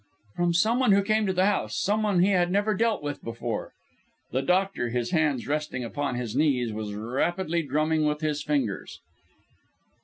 [0.35, 3.71] "From someone who came to the house someone he had never dealt with before."
[4.31, 8.99] The doctor, his hands resting upon his knees, was rapidly drumming with his fingers.